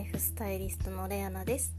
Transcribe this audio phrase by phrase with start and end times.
[0.00, 1.74] イフスタイリストのレアナです。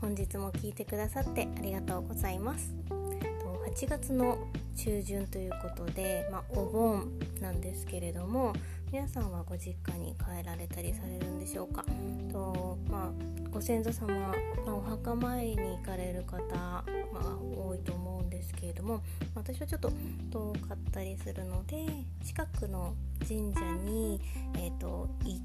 [0.00, 2.72] 本日も聞いてくださってありがとうございます。
[2.88, 4.38] 8月の
[4.76, 7.10] 中旬ということで、まあ、お盆
[7.40, 8.52] なんですけれども
[8.92, 11.84] 皆さんはご実家に帰られたりされるんでしょうか？
[12.32, 14.34] と、まあ、ご先祖様、ま
[14.68, 16.84] あ、お墓参りに行かれる方、ま
[17.14, 19.02] あ、多いと思うんですけれども
[19.34, 19.90] 私はちょっと
[20.30, 21.88] 遠かったりするので
[22.24, 22.94] 近くの
[23.26, 24.20] 神社に、
[24.58, 25.40] えーと、行っ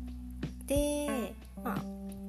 [0.68, 1.34] て
[1.64, 1.84] まあ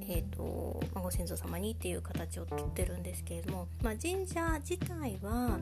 [0.07, 5.57] えーとま、ご先祖様にっていう形をとってるんですけれども、まあ、神社自体は、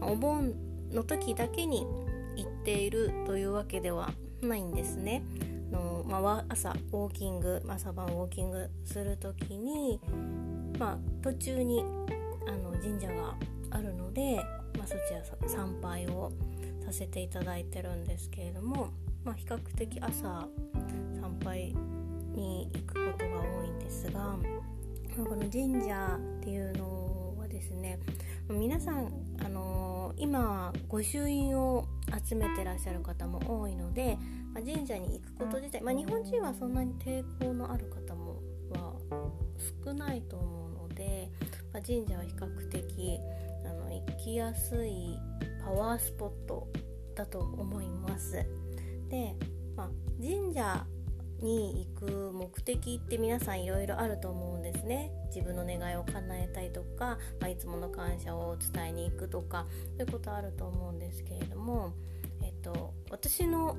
[0.00, 0.52] ま、お盆
[0.92, 1.86] の時だけに
[2.36, 4.10] 行っているというわけでは
[4.42, 5.22] ないんですね。
[5.70, 10.00] のまあ、朝ウォーキング朝晩ウォーキングする時に、
[10.78, 11.84] まあ、途中に
[12.46, 13.34] あの神社が
[13.70, 14.36] あるので、
[14.78, 16.32] まあ、そちら参拝を
[16.84, 18.90] させていただいてるんですけれども、
[19.24, 20.46] まあ、比較的朝
[21.20, 21.74] 参拝
[22.34, 23.03] に行く
[23.94, 24.36] ですが
[25.16, 28.00] この神社っていうのはですね
[28.48, 29.08] 皆さん、
[29.44, 31.86] あのー、今御朱印を
[32.28, 34.18] 集めてらっしゃる方も多いので、
[34.52, 38.94] まあ、神社に行くこと自体、まあ、日本人はそんなに抵抗のある方もは
[39.84, 41.30] 少ないと思うので、
[41.72, 43.18] まあ、神社は比較的
[43.64, 45.16] あの行きやすい
[45.64, 46.66] パワースポット
[47.14, 48.32] だと思います。
[49.08, 49.36] で、
[49.76, 50.84] まあ、神社
[51.44, 55.12] に行く目的って皆さんいろいろあると思うんですね。
[55.26, 59.66] 自分の願いを叶えたいとか、まあ、いつもの感謝を伝えに行くとか
[59.98, 61.92] そういうことあると思うんですけれども、
[62.42, 63.76] えっと、私の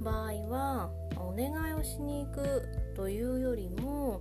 [0.00, 4.20] 場合はお願いをしに行くというよりも、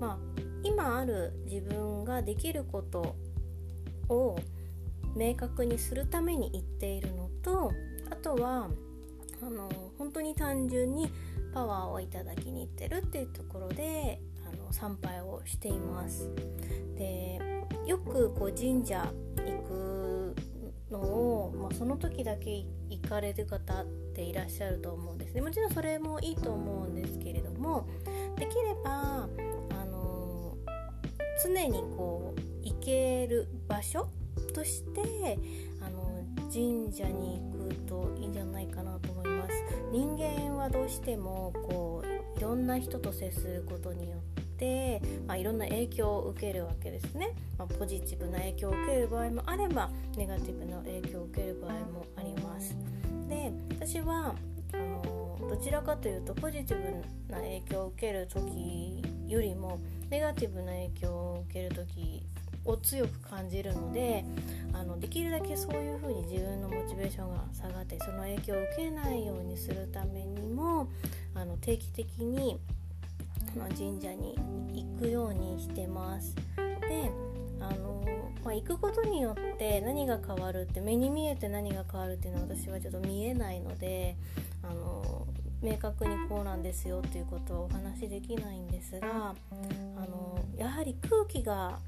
[0.00, 0.18] まあ、
[0.62, 3.16] 今ある自分ができること
[4.08, 4.38] を
[5.14, 7.72] 明確にするために行っているのと
[8.10, 8.70] あとは
[9.42, 11.10] あの本当に単純に
[11.52, 16.30] パワーをいただきに行ってるっていうところであの参拝をしています。
[16.96, 17.40] で
[17.86, 20.36] よくこう神社行く
[20.90, 25.40] のを、まあ、その時だけ行かれる方っていらっしゃると思うんですね。
[25.40, 27.86] もちろんそれもいいと思うんですけれども
[28.36, 29.28] できれば
[29.70, 30.56] あの
[31.42, 34.08] 常にこう行ける場所
[34.52, 35.38] として
[36.52, 39.52] 神社に行くといいんじゃないかなと思います。
[39.92, 52.76] 人間はどうしてもこういろんな人と接することによって、まあ、いろんな影響を受けるわけですね、まあ、ポジティブな影響を受ける場合もあればネガティブな影響を受ける場合もあります。
[53.28, 54.34] で私は
[54.72, 56.82] あのどちらかというとポジティ
[57.28, 62.22] ブな影響を受ける時よりもネガティブな影響を受ける時
[62.64, 64.24] を強く感じるので
[64.72, 70.88] あのできるだけそういうふうに自分のモチベーションが下がってその影響を受けないようにするためにも
[71.34, 72.58] あの定期的に、
[73.56, 74.38] まあ、神社に
[74.72, 76.34] 行くようにしてます。
[76.56, 77.10] で
[77.60, 78.02] あの
[78.42, 84.16] まあ、行くことによって何が変わるって目に見えて何が変わるっていうのは私はちょっと見えないので
[84.62, 85.26] あの
[85.62, 89.34] 明確にこうなんですよっていうことはお話しできないんですがあ
[90.06, 91.78] のやはり空気が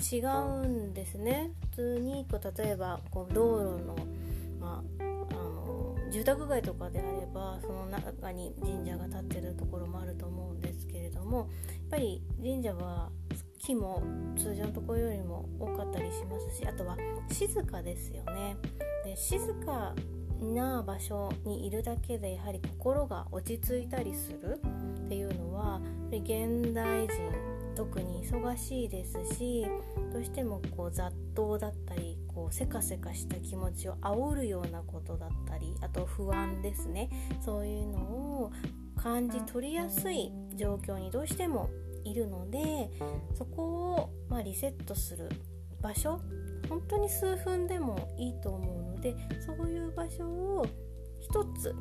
[0.00, 3.96] 違うんですね普通にこう例えばこう道路の,、
[4.60, 11.46] まあ、あの住宅街とかであればその中に神社が建ってるところもあると思うんですけれどもやっ
[11.90, 13.10] ぱり神社は
[13.58, 14.02] 木も
[14.36, 16.96] 通常のところよりも多かったりしますしあとは
[17.30, 18.56] 静かですよね。
[19.04, 19.94] で静か
[20.40, 24.60] な場所にいるだけでやはり心が落ち着いたりする
[25.04, 25.80] っていうのは
[26.10, 29.66] 現代人特に忙しいですし
[30.12, 37.10] どうしてもこう雑踏だったりこうせかせかした気持ちを煽るようなことだったりあと不安ですね。
[37.40, 38.52] そういうのを
[38.96, 41.70] 感じ取りやすい状況にどうしても
[42.04, 42.90] いるので
[43.34, 45.28] そこをまリセットする
[45.80, 46.20] 場所
[46.68, 49.14] 本当に数分でもいいと思うので
[49.44, 50.66] そういう場所を
[51.20, 51.74] 一つ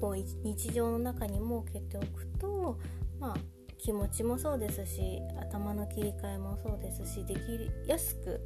[0.00, 2.78] こう日常の中に設けておくと
[3.18, 3.36] まあ
[3.78, 8.40] 気持ちもそうですし頭の切り替えもそうですしできやすく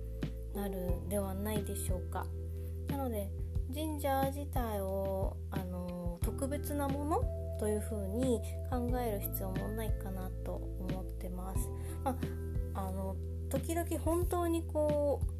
[0.55, 0.75] なる
[1.09, 2.27] ではないでしょうか。
[2.89, 3.31] なので
[3.75, 7.23] 神社自体をあの特別なもの
[7.59, 8.41] というふうに
[8.71, 11.71] 考える必要もないかなと思ってます、
[12.05, 12.17] ま
[12.75, 13.17] あ、あの
[13.49, 15.32] 時々本当にこう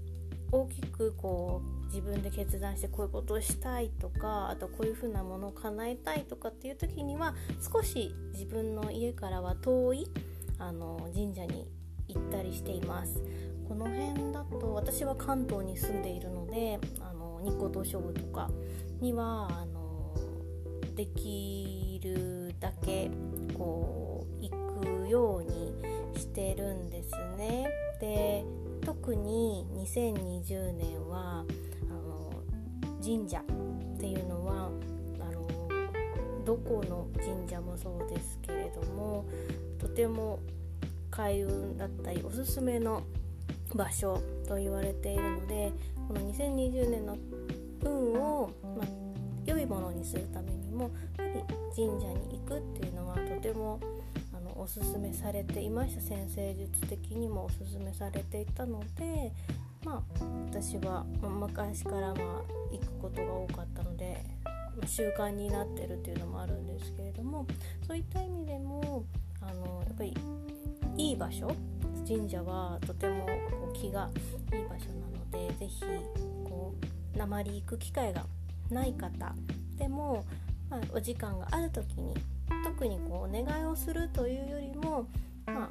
[0.53, 7.35] 大きくこう自分で決断してこういうことをしたいとかあとこういうふうなものを叶えたいとかっていう時には
[7.73, 10.11] 少し自分の家からは遠い
[10.59, 11.67] あの神社に
[12.09, 13.23] 行ったりしています
[13.67, 18.51] この辺だと私は関東に住んでいるのであの日光東照宮とか
[19.01, 20.15] にはあの
[20.95, 23.11] できるだけ
[23.55, 24.51] こう行
[25.05, 25.73] くように
[26.19, 27.69] してるんですね。
[28.01, 28.45] で
[28.85, 31.45] 特に2020年は
[31.89, 32.33] あの
[33.03, 34.71] 神社っていうのは
[35.21, 35.49] あの
[36.45, 39.25] どこの神社もそうですけれども
[39.79, 40.41] とても
[41.11, 43.03] 開運だったりおすすめの
[43.75, 45.73] 場所と言われているので
[46.09, 47.17] この2020年の
[47.83, 48.85] 運を、ま、
[49.45, 51.41] 良いものにするためにもやはり
[51.75, 53.81] 神社に行くっていうのはとても
[54.57, 56.01] おすすめされていました。
[56.01, 59.33] 先生術的にもおすすめされていたので
[59.85, 62.15] まあ私は、昔からまあ
[62.71, 64.25] 行くことが多かったので、
[64.87, 67.47] 習慣になってるっていうのもあるんですけれども
[67.87, 69.05] そういった意味でも
[69.41, 70.17] あのやっぱり
[70.97, 71.55] いい場所
[72.07, 74.11] 神社はとてもこう気が
[74.53, 75.85] いい場所なので是非
[76.45, 76.75] こ
[77.15, 78.25] う鉛行く機会が
[78.71, 79.35] ない方
[79.77, 80.25] でも、
[80.71, 82.15] まあ、お時間がある時に
[82.83, 85.07] 特にこうお願いをするというよりも、
[85.47, 85.71] ま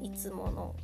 [0.00, 0.76] いつもの、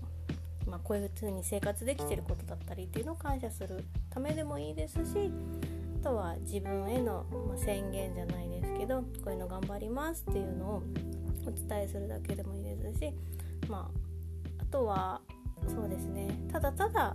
[0.66, 5.30] まあ、こういう風に生活できてることだったりっていうのを感謝するためでもいいですし
[6.00, 7.24] あとは自分への、
[7.56, 10.82] 宣言じゃないですけどこういうの頑張りますっていうのを
[11.46, 13.12] お伝えするだけでもいいですし、
[13.68, 13.88] ま
[14.58, 15.20] あ、あとは
[15.68, 16.26] そうですね。
[16.50, 17.14] ただただ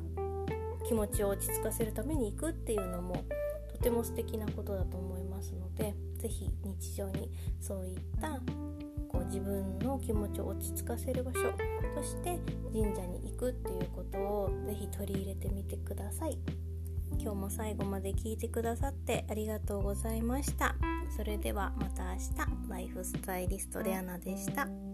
[0.87, 3.25] 気持ちを落ち着かせるために行くっていうのも
[3.73, 7.29] とても素敵なことだと思いますので是非日常に
[7.59, 8.39] そういった
[9.07, 11.39] こう自分の気持ちを落ち着かせる場所
[11.95, 12.39] として
[12.71, 16.37] 神社に行くっていうことを是非取り入れてみてください
[17.19, 20.75] 今日も最後まで聞いてくださってありがとうございました
[21.15, 24.86] それではまた明日ライフスタイリストレアナでした。